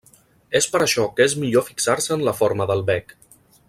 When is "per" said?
0.75-0.81